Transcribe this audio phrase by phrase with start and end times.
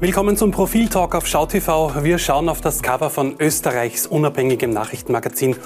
[0.00, 2.02] Willkommen zum Profil-Talk auf SchauTV.
[2.02, 5.56] Wir schauen auf das Cover von Österreichs unabhängigem Nachrichtenmagazin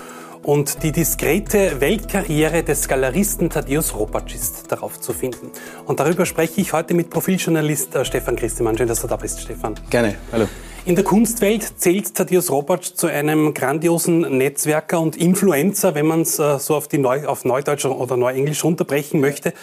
[0.43, 5.53] und die diskrete Weltkarriere des Galeristen Thaddeus Ropatsch ist darauf zu finden.
[5.87, 8.77] Und darüber spreche ich heute mit Profiljournalist äh, Stefan Christemann.
[8.77, 9.77] Schön, dass du da bist, Stefan.
[9.89, 10.49] Gerne, hallo.
[10.85, 16.41] In der Kunstwelt zählt Thaddeus Ropatsch zu einem grandiosen Netzwerker und Influencer, wenn man es
[16.41, 19.55] äh, so auf, die Neu auf Neudeutsch oder Neuenglisch runterbrechen möchte.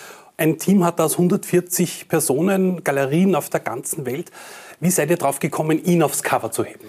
[0.42, 4.32] Ein Team hat aus 140 Personen, Galerien auf der ganzen Welt.
[4.80, 6.80] Wie seid ihr drauf gekommen, ihn aufs Cover zu heben?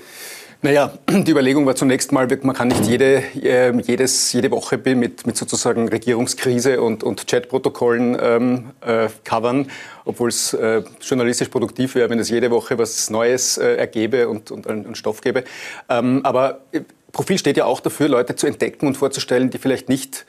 [0.63, 5.27] Naja, die Überlegung war zunächst mal, man kann nicht jede, äh, jedes, jede Woche mit,
[5.27, 9.71] mit sozusagen Regierungskrise und, und Chatprotokollen ähm, äh, covern,
[10.07, 14.51] obwohl es äh, journalistisch produktiv wäre, wenn es jede Woche was Neues äh, ergebe und,
[14.51, 15.45] und einen Stoff gäbe.
[15.91, 16.81] Ähm, aber äh,
[17.13, 20.25] Profil steht ja auch dafür, Leute zu entdecken und vorzustellen, die vielleicht nicht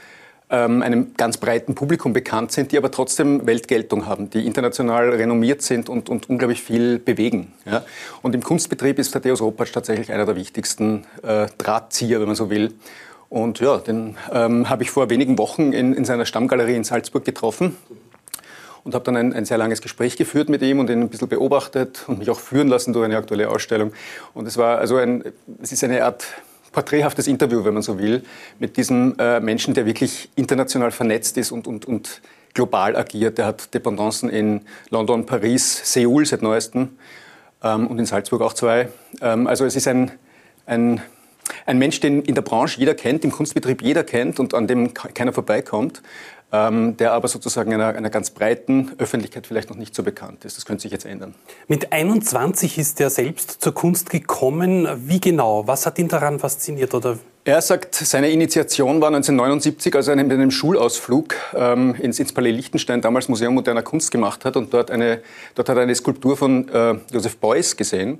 [0.57, 5.89] einem ganz breiten Publikum bekannt sind, die aber trotzdem Weltgeltung haben, die international renommiert sind
[5.89, 7.53] und, und unglaublich viel bewegen.
[7.65, 7.83] Ja?
[8.21, 12.49] Und im Kunstbetrieb ist Thaddeus Ropatsch tatsächlich einer der wichtigsten äh, Drahtzieher, wenn man so
[12.49, 12.73] will.
[13.29, 17.25] Und ja, den ähm, habe ich vor wenigen Wochen in, in seiner Stammgalerie in Salzburg
[17.25, 17.75] getroffen
[18.83, 21.29] und habe dann ein, ein, sehr langes Gespräch geführt mit ihm und ihn ein bisschen
[21.29, 23.91] beobachtet und mich auch führen lassen durch eine aktuelle Ausstellung.
[24.35, 25.23] Und es war also ein,
[25.61, 26.25] es ist eine Art
[26.73, 28.23] porträthaftes Interview, wenn man so will,
[28.59, 32.21] mit diesem äh, Menschen, der wirklich international vernetzt ist und, und, und
[32.53, 33.37] global agiert.
[33.37, 36.97] Der hat Dependancen in London, Paris, Seoul seit neuestem
[37.63, 38.89] ähm, und in Salzburg auch zwei.
[39.21, 40.11] Ähm, also es ist ein,
[40.65, 41.01] ein,
[41.65, 44.93] ein Mensch, den in der Branche jeder kennt, im Kunstbetrieb jeder kennt und an dem
[44.93, 46.01] keiner vorbeikommt
[46.53, 50.55] ähm, der aber sozusagen einer, einer ganz breiten Öffentlichkeit vielleicht noch nicht so bekannt ist.
[50.55, 51.33] Das könnte sich jetzt ändern.
[51.67, 54.87] Mit 21 ist er selbst zur Kunst gekommen.
[55.07, 55.65] Wie genau?
[55.65, 56.93] Was hat ihn daran fasziniert?
[56.93, 62.31] Oder er sagt, seine Initiation war 1979, als er mit einem Schulausflug ähm, ins, ins
[62.31, 64.55] Palais Liechtenstein, damals Museum moderner Kunst, gemacht hat.
[64.55, 65.21] Und dort, eine,
[65.55, 68.19] dort hat er eine Skulptur von äh, Joseph Beuys gesehen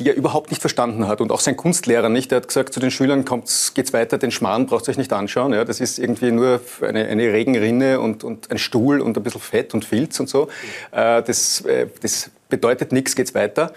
[0.00, 1.20] die er überhaupt nicht verstanden hat.
[1.20, 2.32] Und auch sein Kunstlehrer nicht.
[2.32, 5.12] Er hat gesagt zu den Schülern, kommt, geht's weiter, den Schmarrn braucht ihr euch nicht
[5.12, 5.52] anschauen.
[5.52, 9.40] Ja, das ist irgendwie nur eine, eine Regenrinne und, und ein Stuhl und ein bisschen
[9.40, 10.48] Fett und Filz und so.
[10.90, 13.72] Äh, das, äh, das bedeutet nichts, geht's weiter.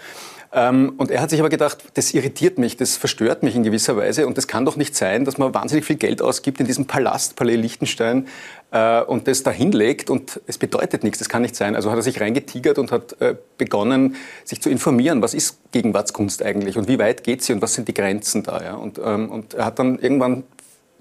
[0.56, 3.96] Ähm, und er hat sich aber gedacht, das irritiert mich, das verstört mich in gewisser
[3.96, 6.86] Weise und das kann doch nicht sein, dass man wahnsinnig viel Geld ausgibt in diesem
[6.86, 8.28] Palast, Palais Liechtenstein,
[8.70, 11.74] äh, und das da hinlegt und es bedeutet nichts, das kann nicht sein.
[11.74, 16.40] Also hat er sich reingetigert und hat äh, begonnen, sich zu informieren, was ist Gegenwartskunst
[16.40, 18.62] eigentlich und wie weit geht sie und was sind die Grenzen da.
[18.62, 18.74] Ja?
[18.74, 20.44] Und, ähm, und er hat dann irgendwann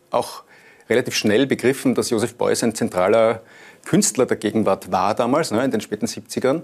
[0.10, 0.42] auch
[0.90, 3.44] relativ schnell begriffen, dass Josef Beuys ein zentraler
[3.86, 6.64] Künstler der Gegenwart war damals, ne, in den späten 70ern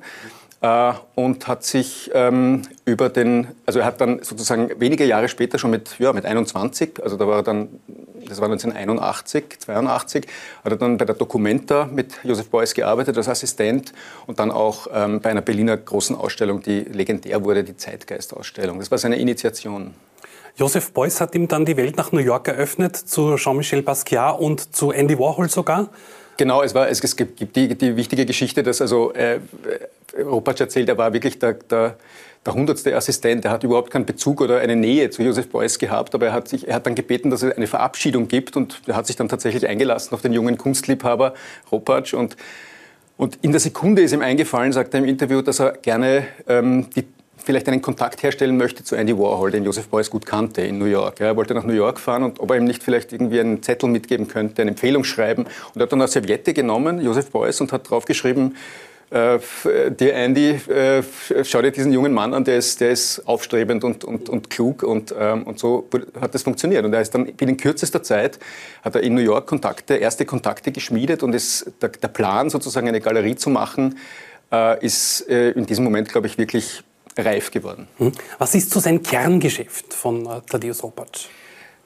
[0.62, 5.58] äh, und hat sich ähm, über den, also er hat dann sozusagen wenige Jahre später
[5.58, 7.70] schon mit, ja, mit 21, also da war er dann,
[8.28, 10.28] das war 1981, 82,
[10.64, 13.94] hat er dann bei der Documenta mit Josef Beuys gearbeitet als Assistent
[14.28, 18.80] und dann auch ähm, bei einer Berliner großen Ausstellung, die legendär wurde, die Zeitgeist-Ausstellung.
[18.80, 19.94] Das war seine Initiation.
[20.58, 24.76] Joseph Beuys hat ihm dann die Welt nach New York eröffnet, zu Jean-Michel Basquiat und
[24.76, 25.88] zu Andy Warhol sogar.
[26.40, 29.42] Genau, es, war, es, es gibt die, die, wichtige Geschichte, dass also äh,
[30.18, 31.98] Ropatsch erzählt, er war wirklich der, der,
[32.46, 33.44] der hundertste Assistent.
[33.44, 36.48] Er hat überhaupt keinen Bezug oder eine Nähe zu Josef Beuys gehabt, aber er hat,
[36.48, 39.28] sich, er hat dann gebeten, dass es eine Verabschiedung gibt und er hat sich dann
[39.28, 41.34] tatsächlich eingelassen auf den jungen Kunstliebhaber
[41.74, 42.38] Ropatsch und
[43.18, 46.88] und in der Sekunde ist ihm eingefallen, sagt er im Interview, dass er gerne ähm,
[46.96, 47.06] die
[47.50, 50.86] vielleicht einen Kontakt herstellen möchte zu Andy Warhol, den Joseph Beuys gut kannte in New
[50.86, 51.20] York.
[51.20, 53.90] er wollte nach New York fahren und ob er ihm nicht vielleicht irgendwie einen Zettel
[53.90, 55.46] mitgeben könnte, eine Empfehlung schreiben.
[55.46, 58.56] Und er hat dann eine Serviette genommen, Joseph Beuys, und hat draufgeschrieben,
[59.10, 59.40] äh,
[59.90, 61.02] dir Andy, äh,
[61.44, 64.84] schau dir diesen jungen Mann an, der ist, der ist aufstrebend und, und, und klug
[64.84, 65.90] und, ähm, und so
[66.22, 66.86] hat das funktioniert.
[66.86, 68.38] Und er ist dann binnen kürzester Zeit,
[68.84, 72.88] hat er in New York Kontakte, erste Kontakte geschmiedet und ist der, der Plan sozusagen
[72.88, 73.98] eine Galerie zu machen,
[74.52, 76.84] äh, ist äh, in diesem Moment, glaube ich, wirklich
[77.18, 77.88] reif geworden.
[77.98, 78.12] Hm.
[78.38, 81.28] Was ist so sein Kerngeschäft von äh, Thaddeus Ropatsch?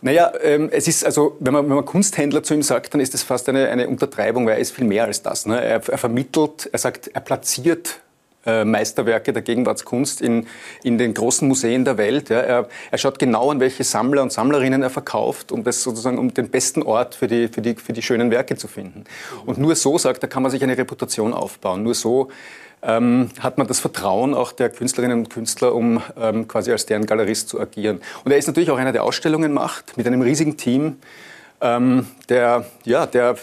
[0.01, 3.13] Naja, ähm, es ist also, wenn man, wenn man Kunsthändler zu ihm sagt, dann ist
[3.13, 5.45] das fast eine, eine Untertreibung, weil er ist viel mehr als das.
[5.45, 5.63] Ne?
[5.63, 8.01] Er, er vermittelt, er sagt, er platziert
[8.45, 10.47] äh, Meisterwerke der Gegenwartskunst in,
[10.83, 12.29] in den großen Museen der Welt.
[12.29, 12.39] Ja.
[12.39, 16.33] Er, er, schaut genau an, welche Sammler und Sammlerinnen er verkauft, um das sozusagen, um
[16.33, 19.05] den besten Ort für die, für die, für die schönen Werke zu finden.
[19.45, 21.83] Und nur so, sagt er, kann man sich eine Reputation aufbauen.
[21.83, 22.29] Nur so
[22.81, 27.05] ähm, hat man das Vertrauen auch der Künstlerinnen und Künstler, um ähm, quasi als deren
[27.05, 28.01] Galerist zu agieren.
[28.23, 30.97] Und er ist natürlich auch einer, der Ausstellungen macht, mit einem riesigen Team,
[31.61, 33.35] ähm, der, ja, der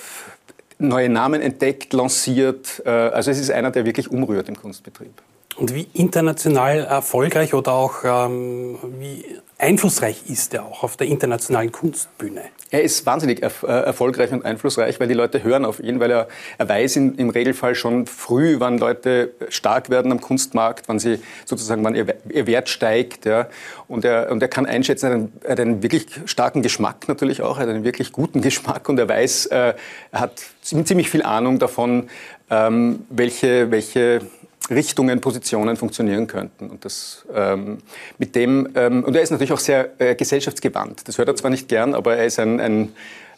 [0.81, 2.83] neue Namen entdeckt, lanciert.
[2.85, 5.13] Äh, also es ist einer, der wirklich umrührt im Kunstbetrieb.
[5.61, 9.23] Und wie international erfolgreich oder auch ähm, wie
[9.59, 12.45] einflussreich ist er auch auf der internationalen Kunstbühne?
[12.71, 16.13] Er ist wahnsinnig erf äh, erfolgreich und einflussreich, weil die Leute hören auf ihn, weil
[16.13, 20.99] er, er weiß in, im Regelfall schon früh, wann Leute stark werden am Kunstmarkt, wann
[20.99, 23.27] sie sozusagen, wann ihr, ihr Wert steigt.
[23.27, 23.47] Ja.
[23.87, 27.07] Und, er, und er kann einschätzen, er hat, einen, er hat einen wirklich starken Geschmack
[27.07, 29.75] natürlich auch, er hat einen wirklich guten Geschmack und er weiß, äh,
[30.11, 32.09] er hat ziemlich viel Ahnung davon,
[32.49, 34.23] ähm, welche, welche
[34.71, 36.71] Richtungen, Positionen funktionieren könnten.
[36.71, 37.79] Und, das, ähm,
[38.19, 41.09] mit dem, ähm, und er ist natürlich auch sehr äh, gesellschaftsgewandt.
[41.09, 42.93] Das hört er zwar nicht gern, aber er ist ein, ein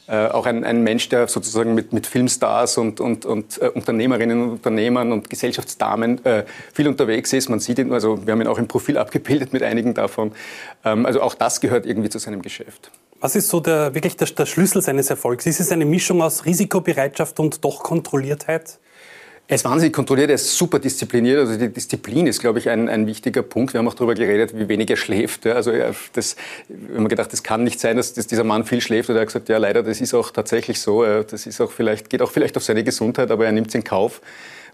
[0.08, 4.42] äh, auch ein, ein, Mensch, der sozusagen mit, mit Filmstars und, und, und äh, Unternehmerinnen
[4.42, 7.48] und Unternehmern und Gesellschaftsdamen äh, viel unterwegs ist.
[7.48, 10.32] Man sieht ihn, also wir haben ihn auch im Profil abgebildet mit einigen davon.
[10.84, 12.90] Ähm, also auch das gehört irgendwie zu seinem Geschäft.
[13.20, 15.46] Was ist so der, wirklich der, der Schlüssel seines Erfolgs?
[15.46, 18.80] Ist es eine Mischung aus Risikobereitschaft und doch Kontrolliertheit?
[19.48, 21.40] Er ist wahnsinnig kontrolliert, er ist super diszipliniert.
[21.40, 23.74] Also die Disziplin ist, glaube ich, ein, ein wichtiger Punkt.
[23.74, 25.44] Wir haben auch darüber geredet, wie wenig er schläft.
[25.44, 25.72] Ja, also
[26.14, 26.36] das,
[26.68, 29.10] wir haben gedacht, das kann nicht sein, dass, dass, dieser Mann viel schläft.
[29.10, 31.04] Und er hat gesagt, ja, leider, das ist auch tatsächlich so.
[31.04, 33.84] Das ist auch vielleicht, geht auch vielleicht auf seine Gesundheit, aber er nimmt es in
[33.84, 34.20] Kauf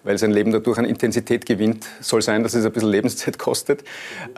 [0.05, 3.85] weil sein Leben dadurch an Intensität gewinnt, soll sein, dass es ein bisschen Lebenszeit kostet.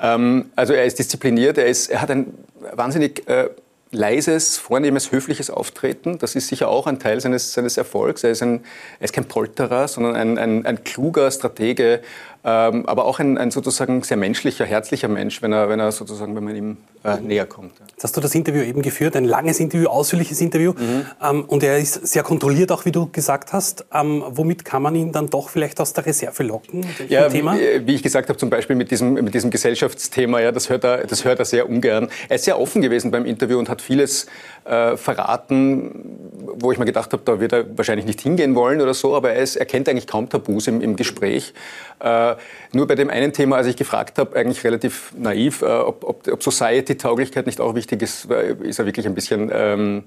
[0.02, 2.32] Ähm, also er ist diszipliniert, er, ist, er hat ein
[2.74, 3.50] wahnsinnig äh,
[3.92, 6.18] leises, vornehmes, höfliches Auftreten.
[6.18, 8.22] Das ist sicher auch ein Teil seines, seines Erfolgs.
[8.22, 8.64] Er ist, ein,
[9.00, 12.00] er ist kein Polterer, sondern ein, ein, ein kluger Stratege,
[12.42, 16.34] ähm, aber auch ein, ein, sozusagen sehr menschlicher, herzlicher Mensch, wenn er, wenn er sozusagen,
[16.34, 17.72] wenn man ihm äh, näher kommt.
[17.90, 20.72] Jetzt hast du das Interview eben geführt, ein langes Interview, ausführliches Interview.
[20.72, 21.06] Mhm.
[21.22, 23.84] Ähm, und er ist sehr kontrolliert, auch wie du gesagt hast.
[23.92, 26.86] Ähm, womit kann man ihn dann doch vielleicht aus der Reserve locken?
[27.08, 27.58] Ja, Thema?
[27.58, 30.84] Wie, wie, ich gesagt habe, zum Beispiel mit diesem, mit diesem Gesellschaftsthema, ja, das hört,
[30.84, 32.08] er, das hört er sehr ungern.
[32.30, 34.26] Er ist sehr offen gewesen beim Interview und hat vieles
[34.64, 36.18] äh, verraten,
[36.54, 39.32] wo ich mir gedacht habe, da wird er wahrscheinlich nicht hingehen wollen oder so, aber
[39.32, 41.52] er, ist, er kennt eigentlich kaum Tabus im, im Gespräch.
[42.00, 42.29] Äh,
[42.72, 46.28] nur bei dem einen Thema, als ich gefragt habe, eigentlich relativ naiv, äh, ob, ob,
[46.28, 50.04] ob Society-Tauglichkeit nicht auch wichtig ist, ist er wirklich ein bisschen ähm,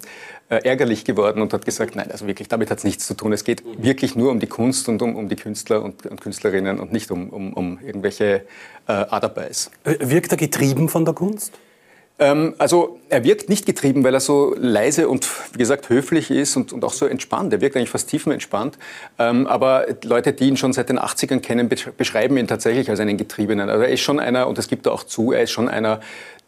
[0.49, 3.33] äh, ärgerlich geworden und hat gesagt, nein, also wirklich, damit hat es nichts zu tun.
[3.33, 6.79] Es geht wirklich nur um die Kunst und um, um die Künstler und, und, Künstlerinnen
[6.79, 8.45] und nicht um, um, um irgendwelche
[8.87, 9.71] äh, Adabais.
[9.83, 11.53] Wirkt er getrieben von der Kunst?
[12.19, 16.56] Ähm, also er wirkt nicht getrieben, weil er so leise und wie gesagt höflich ist
[16.56, 17.54] und, und auch so entspannt.
[17.54, 18.77] Er wirkt eigentlich fast tiefenentspannt.
[19.19, 23.18] Ähm, aber Leute, die ihn schon seit den 80ern kennen, beschreiben ihn tatsächlich als einen
[23.18, 23.69] Getriebenen.
[23.69, 26.01] Also er ist schon einer, und das gibt er auch zu, er ist schon einer,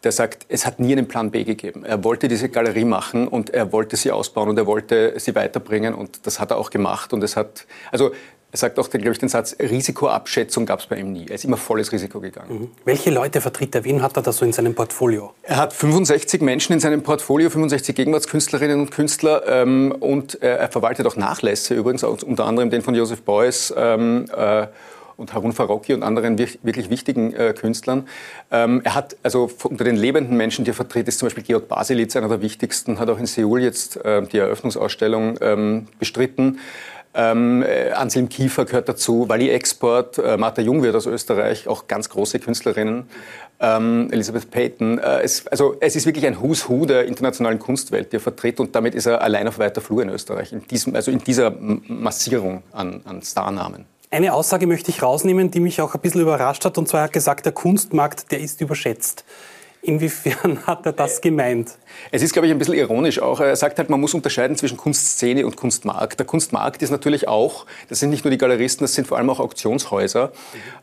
[0.04, 1.84] der sagt, es hat nie einen Plan B gegeben.
[1.84, 5.94] Er wollte diese Galerie machen und er wollte sie ausbauen und er wollte sie weiterbringen
[5.94, 7.12] und das hat er auch gemacht.
[7.12, 8.12] Und es hat, also
[8.52, 11.26] er sagt auch, glaube ich, den Satz, Risikoabschätzung gab es bei ihm nie.
[11.28, 12.60] Er ist immer volles Risiko gegangen.
[12.60, 12.70] Mhm.
[12.84, 13.84] Welche Leute vertritt er?
[13.84, 15.34] Wen hat er da so in seinem Portfolio?
[15.42, 19.42] Er hat 65 Menschen in seinem Portfolio, 65 Gegenwartskünstlerinnen und Künstler.
[19.46, 23.74] Ähm, und äh, er verwaltet auch Nachlässe, übrigens unter anderem den von Joseph Beuys.
[23.76, 24.68] Ähm, äh,
[25.16, 28.06] und Harun Farocki und anderen wirklich wichtigen äh, Künstlern.
[28.50, 31.68] Ähm, er hat also unter den lebenden Menschen, die er vertritt, ist zum Beispiel Georg
[31.68, 36.58] Baselitz, einer der wichtigsten, hat auch in Seoul jetzt äh, die Eröffnungsausstellung ähm, bestritten.
[37.18, 42.10] Ähm, äh, Anselm Kiefer gehört dazu, Wally Export, äh, Martha Jungwirth aus Österreich, auch ganz
[42.10, 43.08] große Künstlerinnen.
[43.58, 44.98] Ähm, Elizabeth Payton.
[44.98, 48.60] Äh, es, also es ist wirklich ein Who's Who der internationalen Kunstwelt, die er vertritt
[48.60, 51.54] und damit ist er allein auf weiter Flur in Österreich, in diesem, also in dieser
[51.58, 53.86] Massierung an, an Starnamen.
[54.10, 57.14] Eine Aussage möchte ich rausnehmen, die mich auch ein bisschen überrascht hat, und zwar hat
[57.14, 59.24] gesagt, der Kunstmarkt, der ist überschätzt.
[59.86, 61.78] Inwiefern hat er das gemeint?
[62.10, 63.38] Es ist, glaube ich, ein bisschen ironisch auch.
[63.38, 66.18] Er sagt halt, man muss unterscheiden zwischen Kunstszene und Kunstmarkt.
[66.18, 69.30] Der Kunstmarkt ist natürlich auch, das sind nicht nur die Galeristen, das sind vor allem
[69.30, 70.32] auch Auktionshäuser.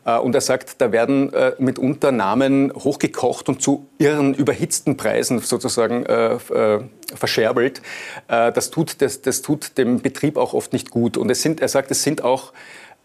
[0.04, 0.20] Mhm.
[0.20, 6.06] Und er sagt, da werden äh, mitunter Namen hochgekocht und zu irren, überhitzten Preisen sozusagen
[6.06, 6.80] äh, äh,
[7.14, 7.82] verscherbelt.
[8.26, 11.16] Das tut, das, das tut dem Betrieb auch oft nicht gut.
[11.16, 12.52] Und es sind, er sagt, es sind auch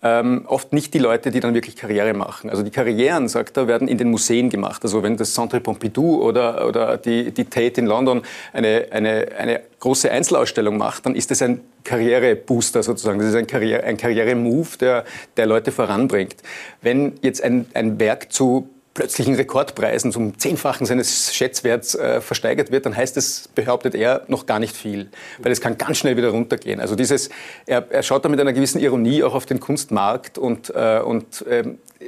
[0.01, 2.49] ähm, oft nicht die Leute, die dann wirklich Karriere machen.
[2.49, 4.83] Also die Karrieren, sagt er, werden in den Museen gemacht.
[4.83, 8.21] Also wenn das Centre Pompidou oder, oder die, die Tate in London
[8.53, 13.19] eine, eine, eine große Einzelausstellung macht, dann ist das ein Karrierebooster sozusagen.
[13.19, 16.37] Das ist ein, Karriere, ein Karrieremove, der, der Leute voranbringt.
[16.81, 22.85] Wenn jetzt ein, ein Werk zu plötzlichen Rekordpreisen zum Zehnfachen seines Schätzwerts äh, versteigert wird,
[22.85, 25.09] dann heißt es, behauptet er, noch gar nicht viel.
[25.39, 26.79] Weil es kann ganz schnell wieder runtergehen.
[26.79, 27.29] Also dieses,
[27.65, 31.45] er, er schaut da mit einer gewissen Ironie auch auf den Kunstmarkt und, äh, und
[31.47, 31.63] äh,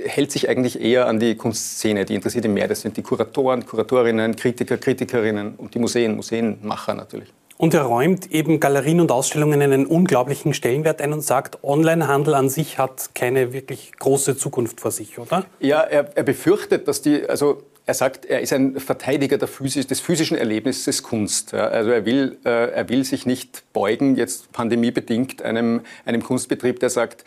[0.06, 2.06] hält sich eigentlich eher an die Kunstszene.
[2.06, 2.68] Die interessiert ihn mehr.
[2.68, 7.32] Das sind die Kuratoren, Kuratorinnen, Kritiker, Kritikerinnen und die Museen, Museenmacher natürlich.
[7.62, 12.50] Und er räumt eben Galerien und Ausstellungen einen unglaublichen Stellenwert ein und sagt, Onlinehandel an
[12.50, 15.46] sich hat keine wirklich große Zukunft vor sich, oder?
[15.60, 20.00] Ja, er, er befürchtet, dass die, also er sagt, er ist ein Verteidiger Physis, des
[20.00, 21.52] physischen Erlebnisses Kunst.
[21.52, 26.80] Ja, also er will, äh, er will sich nicht beugen, jetzt pandemiebedingt, einem, einem Kunstbetrieb,
[26.80, 27.26] der sagt,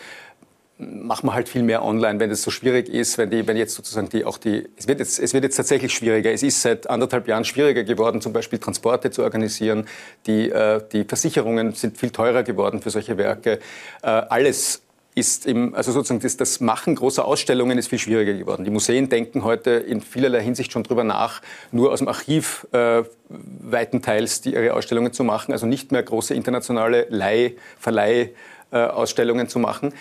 [0.79, 3.75] machen wir halt viel mehr online, wenn es so schwierig ist, wenn, die, wenn jetzt
[3.75, 6.33] sozusagen die auch die, es wird, jetzt, es wird jetzt tatsächlich schwieriger.
[6.33, 9.87] Es ist seit anderthalb Jahren schwieriger geworden, zum Beispiel Transporte zu organisieren.
[10.27, 13.61] Die, äh, die Versicherungen sind viel teurer geworden für solche Werke.
[14.03, 14.83] Äh, alles
[15.15, 18.65] ist im, also sozusagen das, das, Machen großer Ausstellungen ist viel schwieriger geworden.
[18.65, 21.41] Die Museen denken heute in vielerlei Hinsicht schon drüber nach,
[21.71, 26.35] nur aus dem Archiv äh, weitenteils die, ihre Ausstellungen zu machen, also nicht mehr große
[26.35, 28.31] internationale Leih, Verleih,
[28.73, 29.93] äh, Ausstellungen zu machen.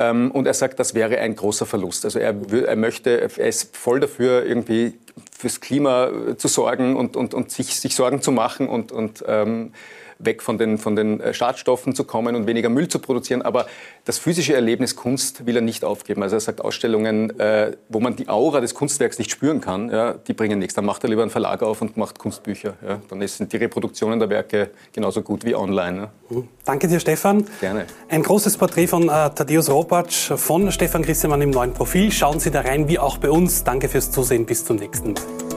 [0.00, 2.06] Ähm, und er sagt, das wäre ein großer Verlust.
[2.06, 2.34] Also er,
[2.66, 4.94] er möchte, er ist voll dafür, irgendwie
[5.30, 9.72] fürs Klima zu sorgen und, und, und sich, sich Sorgen zu machen und, und ähm,
[10.20, 13.42] weg von den, von den äh, Schadstoffen zu kommen und weniger Müll zu produzieren.
[13.42, 13.66] Aber
[14.04, 16.22] das physische Erlebnis Kunst will er nicht aufgeben.
[16.22, 20.14] Also er sagt, Ausstellungen, äh, wo man die Aura des Kunstwerks nicht spüren kann, ja,
[20.14, 20.74] die bringen nichts.
[20.74, 22.74] Dann macht er lieber einen Verlag auf und macht Kunstbücher.
[22.86, 23.00] Ja.
[23.08, 25.98] Dann sind die Reproduktionen der Werke genauso gut wie online.
[25.98, 26.10] Ja.
[26.36, 26.48] Mhm.
[26.64, 27.44] Danke dir, Stefan.
[27.60, 27.86] Gerne.
[28.08, 32.12] Ein großes Porträt von äh, Thaddeus Ropatsch von Stefan Christemann im neuen Profil.
[32.12, 33.64] Schauen Sie da rein, wie auch bei uns.
[33.64, 34.46] Danke fürs Zusehen.
[34.46, 35.49] Bis zum nächsten Mal.